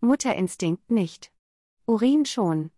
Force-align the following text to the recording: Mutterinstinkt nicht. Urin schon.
Mutterinstinkt 0.00 0.90
nicht. 0.90 1.32
Urin 1.86 2.24
schon. 2.24 2.70